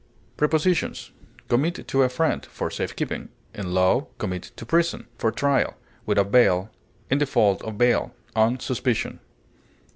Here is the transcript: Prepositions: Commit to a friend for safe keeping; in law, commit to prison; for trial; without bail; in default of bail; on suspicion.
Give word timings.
Prepositions: 0.35 1.11
Commit 1.47 1.87
to 1.87 2.01
a 2.01 2.09
friend 2.09 2.43
for 2.43 2.71
safe 2.71 2.95
keeping; 2.95 3.29
in 3.53 3.71
law, 3.71 4.07
commit 4.17 4.49
to 4.55 4.65
prison; 4.65 5.05
for 5.19 5.31
trial; 5.31 5.75
without 6.07 6.31
bail; 6.31 6.71
in 7.11 7.19
default 7.19 7.61
of 7.61 7.77
bail; 7.77 8.11
on 8.35 8.59
suspicion. 8.59 9.19